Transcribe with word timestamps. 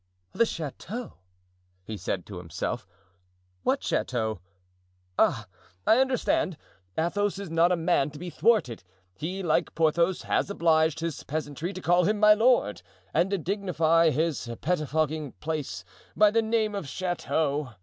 "The 0.31 0.47
chateau!" 0.47 1.19
he 1.83 1.95
said 1.95 2.25
to 2.25 2.39
himself, 2.39 2.87
"what 3.61 3.83
chateau? 3.83 4.41
Ah, 5.19 5.45
I 5.85 5.99
understand! 5.99 6.57
Athos 6.97 7.37
is 7.37 7.51
not 7.51 7.71
a 7.71 7.75
man 7.75 8.09
to 8.09 8.17
be 8.17 8.31
thwarted; 8.31 8.83
he, 9.13 9.43
like 9.43 9.75
Porthos, 9.75 10.23
has 10.23 10.49
obliged 10.49 11.01
his 11.01 11.21
peasantry 11.21 11.71
to 11.73 11.83
call 11.83 12.05
him 12.05 12.19
'my 12.19 12.33
lord,' 12.33 12.81
and 13.13 13.29
to 13.29 13.37
dignify 13.37 14.09
his 14.09 14.47
pettifogging 14.61 15.33
place 15.39 15.85
by 16.15 16.31
the 16.31 16.41
name 16.41 16.73
of 16.73 16.87
chateau. 16.87 17.73